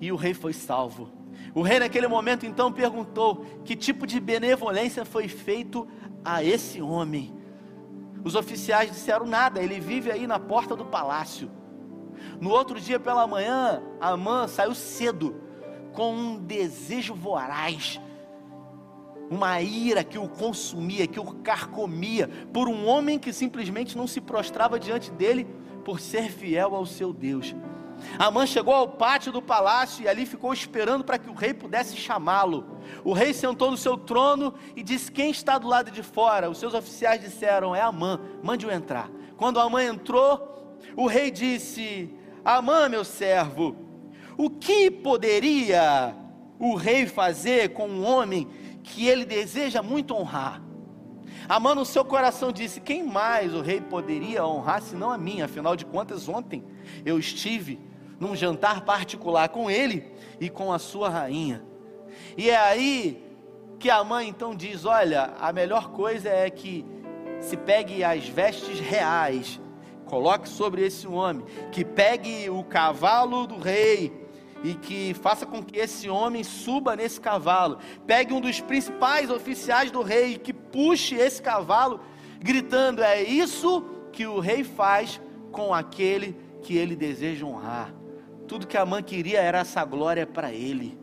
[0.00, 1.10] e o rei foi salvo.
[1.54, 5.86] O rei, naquele momento, então perguntou: que tipo de benevolência foi feito
[6.24, 7.34] a esse homem?
[8.24, 11.50] Os oficiais disseram nada, ele vive aí na porta do palácio.
[12.40, 15.34] No outro dia pela manhã, Amã saiu cedo,
[15.92, 18.00] com um desejo voraz,
[19.30, 24.20] uma ira que o consumia, que o carcomia, por um homem que simplesmente não se
[24.20, 25.46] prostrava diante dele
[25.84, 27.54] por ser fiel ao seu Deus.
[28.18, 31.96] Amã chegou ao pátio do palácio e ali ficou esperando para que o rei pudesse
[31.96, 32.78] chamá-lo.
[33.04, 36.50] O rei sentou no seu trono e disse: Quem está do lado de fora?
[36.50, 39.10] Os seus oficiais disseram: É Amã, mande-o entrar.
[39.36, 40.59] Quando Amã entrou,
[40.96, 42.12] o rei disse:
[42.44, 43.76] Amã, meu servo,
[44.36, 46.14] o que poderia
[46.58, 48.48] o rei fazer com um homem
[48.82, 50.62] que ele deseja muito honrar?
[51.48, 55.42] Amã no seu coração disse: Quem mais o rei poderia honrar senão a mim?
[55.42, 56.64] Afinal de contas, ontem
[57.04, 57.80] eu estive
[58.18, 61.62] num jantar particular com ele e com a sua rainha.
[62.36, 63.24] E é aí
[63.78, 66.84] que a mãe então diz: Olha, a melhor coisa é que
[67.40, 69.60] se pegue as vestes reais,
[70.10, 74.12] coloque sobre esse homem, que pegue o cavalo do rei
[74.64, 77.78] e que faça com que esse homem suba nesse cavalo.
[78.06, 82.00] Pegue um dos principais oficiais do rei e que puxe esse cavalo,
[82.40, 85.20] gritando: É isso que o rei faz
[85.52, 87.94] com aquele que ele deseja honrar.
[88.48, 90.98] Tudo que a mãe queria era essa glória para ele.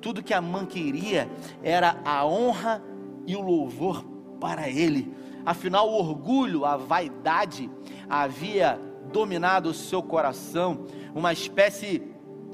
[0.00, 1.28] Tudo que a mãe queria
[1.64, 2.82] era a honra
[3.26, 4.04] e o louvor
[4.40, 5.12] para ele.
[5.44, 7.70] Afinal, o orgulho, a vaidade
[8.08, 8.78] havia
[9.12, 12.02] dominado o seu coração, uma espécie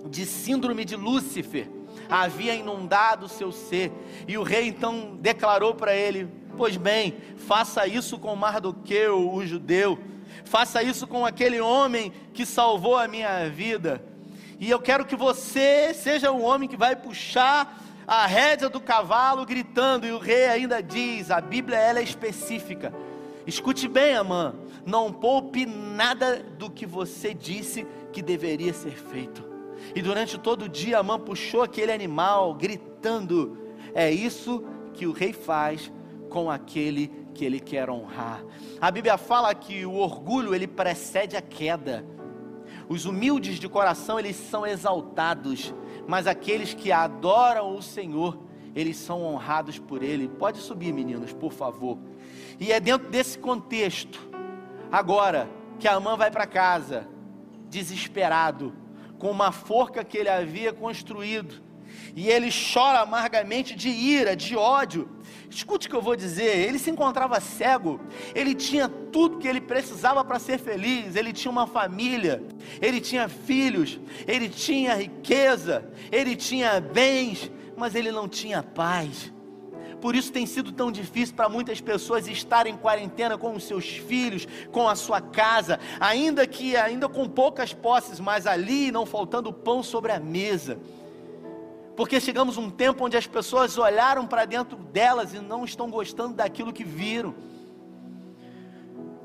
[0.08, 1.68] de síndrome de Lúcifer
[2.08, 3.92] havia inundado o seu ser.
[4.26, 9.98] E o rei então declarou para ele: Pois bem, faça isso com Mardoqueu, o judeu,
[10.44, 14.02] faça isso com aquele homem que salvou a minha vida.
[14.58, 19.44] E eu quero que você seja o homem que vai puxar a rédea do cavalo
[19.44, 20.06] gritando.
[20.06, 22.92] E o rei ainda diz: a Bíblia ela é específica.
[23.46, 29.46] Escute bem, Amã, não poupe nada do que você disse que deveria ser feito.
[29.94, 33.58] E durante todo o dia, Amã puxou aquele animal, gritando:
[33.94, 35.92] É isso que o rei faz
[36.30, 38.42] com aquele que ele quer honrar.
[38.80, 42.04] A Bíblia fala que o orgulho ele precede a queda.
[42.88, 45.74] Os humildes de coração, eles são exaltados,
[46.08, 48.38] mas aqueles que adoram o Senhor,
[48.74, 50.26] eles são honrados por Ele.
[50.26, 51.98] Pode subir, meninos, por favor.
[52.58, 54.18] E é dentro desse contexto,
[54.90, 57.06] agora, que Amã vai para casa,
[57.68, 58.72] desesperado,
[59.18, 61.62] com uma forca que ele havia construído,
[62.14, 65.08] e ele chora amargamente de ira, de ódio,
[65.50, 66.68] Escute o que eu vou dizer.
[66.68, 68.00] Ele se encontrava cego,
[68.34, 71.16] ele tinha tudo que ele precisava para ser feliz.
[71.16, 72.42] Ele tinha uma família,
[72.80, 79.32] ele tinha filhos, ele tinha riqueza, ele tinha bens, mas ele não tinha paz.
[80.00, 83.88] Por isso tem sido tão difícil para muitas pessoas estarem em quarentena com os seus
[83.88, 89.52] filhos, com a sua casa, ainda que ainda com poucas posses, mas ali não faltando
[89.52, 90.78] pão sobre a mesa
[91.98, 95.90] porque chegamos a um tempo onde as pessoas olharam para dentro delas e não estão
[95.90, 97.34] gostando daquilo que viram.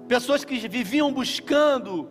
[0.08, 2.10] Pessoas que viviam buscando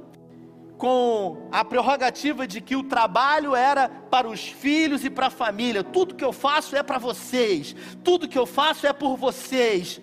[0.78, 5.82] com a prerrogativa de que o trabalho era para os filhos e para a família.
[5.82, 7.74] Tudo que eu faço é para vocês.
[8.04, 10.00] Tudo que eu faço é por vocês.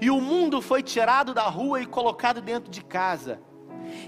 [0.00, 3.40] E o mundo foi tirado da rua e colocado dentro de casa.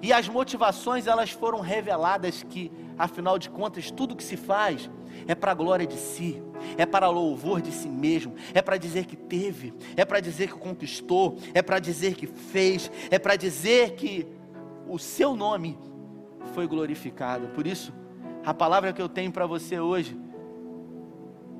[0.01, 4.91] E as motivações elas foram reveladas que, afinal de contas, tudo que se faz
[5.27, 6.43] é para a glória de si,
[6.77, 10.59] é para louvor de si mesmo, é para dizer que teve, é para dizer que
[10.59, 14.27] conquistou, é para dizer que fez, é para dizer que
[14.89, 15.79] o seu nome
[16.53, 17.49] foi glorificado.
[17.49, 17.93] Por isso,
[18.45, 20.19] a palavra que eu tenho para você hoje,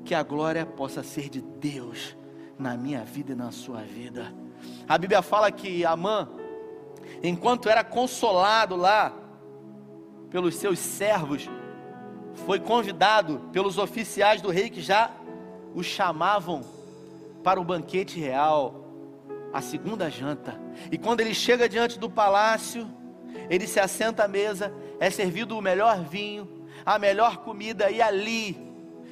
[0.03, 2.15] que a glória possa ser de Deus
[2.57, 4.33] na minha vida e na sua vida.
[4.87, 6.29] A Bíblia fala que Amã,
[7.23, 9.13] enquanto era consolado lá
[10.29, 11.49] pelos seus servos,
[12.45, 15.11] foi convidado pelos oficiais do rei que já
[15.73, 16.61] o chamavam
[17.43, 18.85] para o banquete real,
[19.53, 20.59] a segunda janta.
[20.91, 22.87] E quando ele chega diante do palácio,
[23.49, 26.47] ele se assenta à mesa, é servido o melhor vinho,
[26.85, 28.57] a melhor comida, e ali,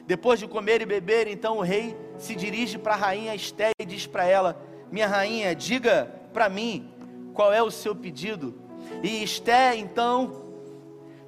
[0.06, 3.86] depois de comer e beber, então o rei se dirige para a rainha Esté e
[3.86, 4.62] diz para ela:
[4.92, 6.90] Minha rainha, diga para mim
[7.34, 8.54] qual é o seu pedido.
[9.02, 10.43] E Esté então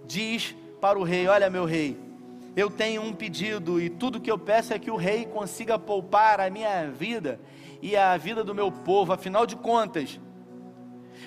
[0.07, 1.97] diz para o rei: Olha, meu rei,
[2.55, 6.39] eu tenho um pedido e tudo que eu peço é que o rei consiga poupar
[6.39, 7.39] a minha vida
[7.81, 9.11] e a vida do meu povo.
[9.11, 10.19] Afinal de contas,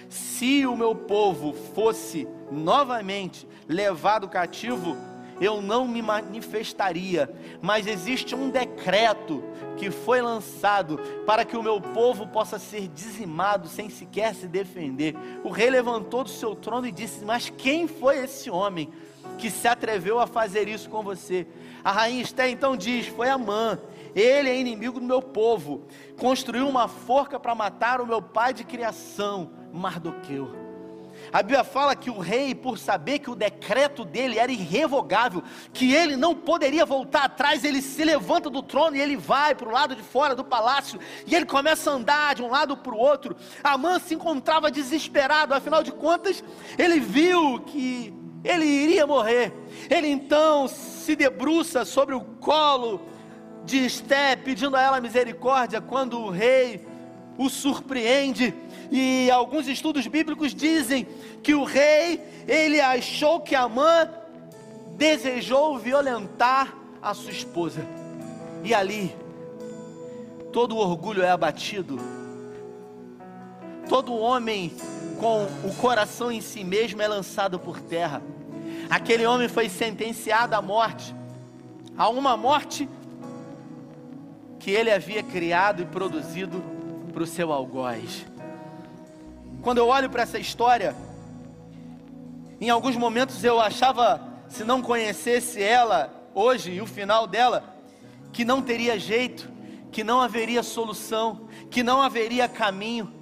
[0.09, 4.97] se o meu povo fosse novamente levado cativo,
[5.41, 7.31] eu não me manifestaria,
[7.61, 9.43] mas existe um decreto
[9.77, 15.15] que foi lançado para que o meu povo possa ser dizimado sem sequer se defender.
[15.45, 18.91] O rei levantou do seu trono e disse: Mas quem foi esse homem
[19.39, 21.47] que se atreveu a fazer isso com você?
[21.85, 23.79] A rainha Esté então diz: Foi Amã.
[24.15, 25.87] Ele é inimigo do meu povo.
[26.19, 30.68] Construiu uma forca para matar o meu pai de criação, Mardoqueu.
[31.33, 35.93] A Bíblia fala que o rei, por saber que o decreto dele era irrevogável, que
[35.93, 39.73] ele não poderia voltar atrás, ele se levanta do trono e ele vai para o
[39.73, 42.99] lado de fora do palácio e ele começa a andar de um lado para o
[42.99, 43.37] outro.
[43.63, 46.43] Amã se encontrava desesperado, afinal de contas,
[46.79, 48.15] ele viu que
[48.45, 49.53] ele iria morrer.
[49.91, 53.03] Ele então se debruça sobre o colo
[53.65, 56.87] de Esté, pedindo a ela misericórdia, quando o rei
[57.39, 58.53] o surpreende
[58.91, 61.07] e alguns estudos bíblicos dizem
[61.43, 64.09] que o rei, ele achou que Amã
[64.97, 67.87] desejou violentar a sua esposa.
[68.65, 69.15] E ali,
[70.53, 71.99] todo o orgulho é abatido.
[73.89, 74.73] Todo homem
[75.21, 78.23] com o coração em si mesmo é lançado por terra.
[78.89, 81.15] Aquele homem foi sentenciado à morte,
[81.97, 82.89] a uma morte
[84.59, 86.63] que ele havia criado e produzido
[87.13, 88.27] para o seu algoz.
[89.63, 90.95] Quando eu olho para essa história,
[92.61, 97.77] em alguns momentos eu achava, se não conhecesse ela hoje e o final dela,
[98.33, 99.51] que não teria jeito,
[99.91, 103.13] que não haveria solução, que não haveria caminho,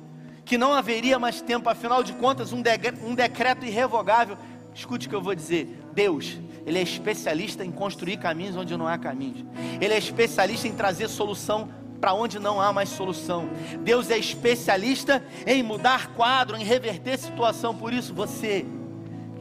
[0.45, 2.63] que não haveria mais tempo, afinal de contas, um,
[3.03, 4.37] um decreto irrevogável.
[4.75, 8.87] Escute o que eu vou dizer: Deus, Ele é especialista em construir caminhos onde não
[8.87, 9.45] há caminhos,
[9.81, 11.69] Ele é especialista em trazer solução
[12.01, 13.49] para onde não há mais solução.
[13.81, 17.75] Deus é especialista em mudar quadro, em reverter situação.
[17.75, 18.67] Por isso, você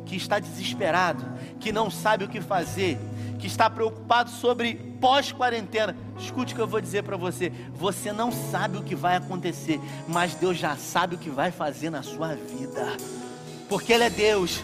[0.06, 1.26] que está desesperado,
[1.60, 2.98] que não sabe o que fazer,
[3.40, 7.52] que está preocupado sobre pós-quarentena, escute o que eu vou dizer para você.
[7.74, 11.90] Você não sabe o que vai acontecer, mas Deus já sabe o que vai fazer
[11.90, 12.96] na sua vida,
[13.68, 14.64] porque Ele é Deus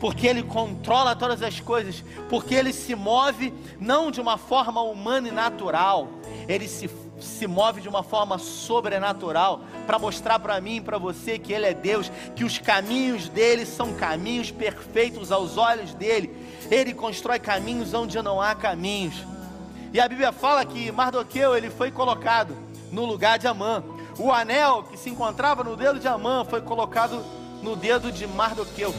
[0.00, 5.28] porque Ele controla todas as coisas, porque Ele se move não de uma forma humana
[5.28, 6.08] e natural,
[6.48, 6.88] Ele se
[7.20, 11.66] se move de uma forma sobrenatural para mostrar para mim e para você que Ele
[11.66, 16.36] é Deus, que os caminhos dele são caminhos perfeitos aos olhos dele.
[16.70, 19.14] Ele constrói caminhos onde não há caminhos.
[19.92, 22.56] E a Bíblia fala que Mardoqueu ele foi colocado
[22.92, 23.82] no lugar de Amã.
[24.18, 27.24] O anel que se encontrava no dedo de Amã foi colocado
[27.62, 28.94] no dedo de Mardoqueu.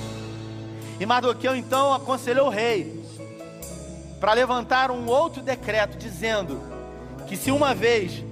[0.99, 3.03] E Mardoqueu então aconselhou o rei
[4.19, 6.76] para levantar um outro decreto dizendo
[7.27, 8.23] que se uma vez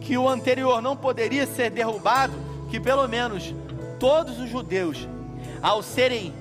[0.00, 2.34] que o anterior não poderia ser derrubado,
[2.70, 3.54] que pelo menos
[3.98, 5.08] todos os judeus,
[5.60, 6.32] ao serem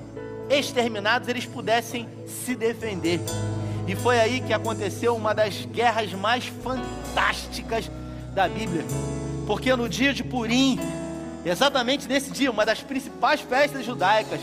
[0.49, 3.19] exterminados, eles pudessem se defender.
[3.87, 7.89] E foi aí que aconteceu uma das guerras mais fantásticas
[8.33, 8.83] da Bíblia.
[9.45, 10.77] Porque no dia de Purim,
[11.45, 14.41] exatamente nesse dia, uma das principais festas judaicas,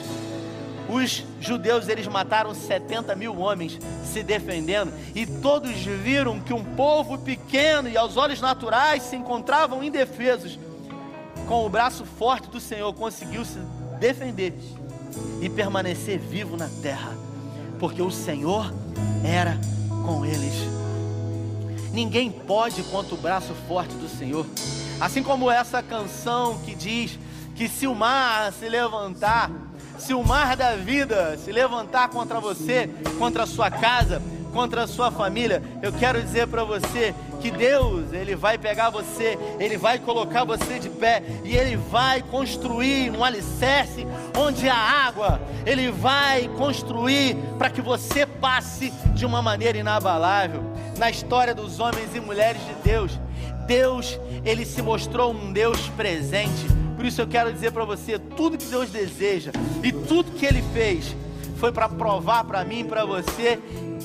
[0.89, 7.19] os judeus eles mataram 70 mil homens se defendendo, e todos viram que um povo
[7.19, 10.59] pequeno e aos olhos naturais se encontravam indefesos.
[11.47, 13.59] Com o braço forte do Senhor conseguiu se
[13.99, 14.55] defender
[15.41, 17.13] e permanecer vivo na terra,
[17.79, 18.73] porque o Senhor
[19.25, 19.59] era
[20.05, 20.55] com eles.
[21.93, 24.47] Ninguém pode contra o braço forte do Senhor.
[25.01, 27.19] Assim como essa canção que diz
[27.55, 29.51] que se o mar se levantar,
[29.99, 32.89] se o mar da vida se levantar contra você,
[33.19, 34.21] contra a sua casa,
[34.53, 39.37] contra a sua família, eu quero dizer para você que Deus, ele vai pegar você,
[39.59, 44.07] ele vai colocar você de pé e ele vai construir um alicerce
[44.39, 50.63] onde a água, ele vai construir para que você passe de uma maneira inabalável.
[50.97, 53.19] Na história dos homens e mulheres de Deus,
[53.67, 56.84] Deus, ele se mostrou um Deus presente.
[57.05, 59.51] Por isso eu quero dizer para você, tudo que Deus deseja
[59.83, 61.15] e tudo que ele fez
[61.59, 63.61] foi para provar para mim e para você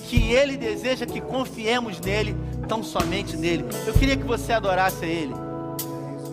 [0.10, 2.36] que ele deseja que confiemos nele,
[2.68, 3.64] tão somente nele.
[3.88, 5.34] Eu queria que você adorasse a ele.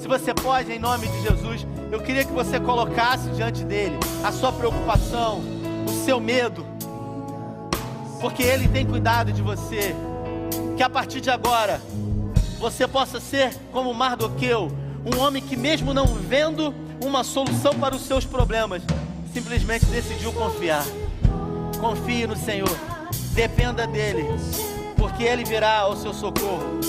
[0.01, 4.33] Se você pode, em nome de Jesus, eu queria que você colocasse diante dele a
[4.33, 5.45] sua preocupação,
[5.87, 6.67] o seu medo,
[8.21, 9.95] porque ele tem cuidado de você.
[10.77, 11.81] Que a partir de agora
[12.59, 14.69] você possa ser como Mardoqueu,
[15.07, 18.83] um homem que, mesmo não vendo uma solução para os seus problemas,
[19.33, 20.85] simplesmente decidiu confiar.
[21.81, 22.77] Confie no Senhor,
[23.33, 24.27] dependa dEle,
[24.97, 26.81] porque Ele virá ao seu socorro.